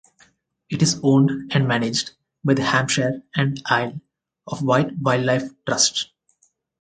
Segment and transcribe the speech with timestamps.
[0.67, 2.13] It is owned and managed
[2.43, 4.01] by the Hampshire and Isle
[4.47, 6.09] of Wight Wildlife Trust.